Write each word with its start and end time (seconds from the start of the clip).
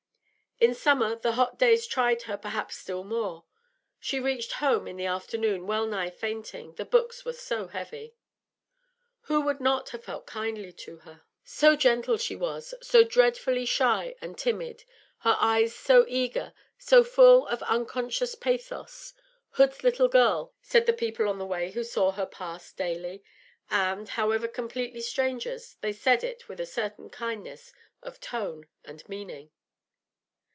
In 0.63 0.75
summer 0.75 1.15
the 1.15 1.31
hot 1.31 1.57
days 1.57 1.87
tried 1.87 2.21
her 2.29 2.37
perhaps 2.37 2.77
still 2.77 3.03
more; 3.03 3.45
she 3.99 4.19
reached 4.19 4.51
home 4.51 4.87
in 4.87 4.95
the 4.95 5.07
afternoon 5.07 5.65
well 5.65 5.87
nigh 5.87 6.11
fainting, 6.11 6.75
the 6.75 6.85
books 6.85 7.25
were 7.25 7.33
so 7.33 7.65
heavy. 7.65 8.13
Who 9.21 9.41
would 9.41 9.59
not 9.59 9.89
have 9.89 10.03
felt 10.03 10.27
kindly 10.27 10.71
to 10.73 10.97
her? 10.97 11.23
So 11.43 11.75
gentle 11.75 12.15
she 12.17 12.35
was, 12.35 12.75
so 12.79 13.03
dreadfully 13.03 13.65
shy 13.65 14.13
and 14.21 14.37
timid, 14.37 14.83
her 15.21 15.35
eyes 15.39 15.75
so 15.75 16.05
eager, 16.07 16.53
so 16.77 17.03
full 17.03 17.47
of 17.47 17.63
unconscious 17.63 18.35
pathos. 18.35 19.15
'Hood's 19.53 19.83
little 19.83 20.09
girl,' 20.09 20.53
said 20.61 20.85
the 20.85 20.93
people 20.93 21.27
on 21.27 21.39
the 21.39 21.43
way 21.47 21.71
who 21.71 21.83
saw 21.83 22.11
her 22.11 22.27
pass 22.27 22.71
daily, 22.71 23.23
and, 23.71 24.09
however 24.09 24.47
completely 24.47 25.01
strangers, 25.01 25.77
they 25.81 25.91
said 25.91 26.23
it 26.23 26.47
with 26.47 26.59
a 26.59 26.67
certain 26.67 27.09
kindness 27.09 27.73
of 28.03 28.19
tone 28.19 28.67
and 28.85 29.09
meaning. 29.09 29.49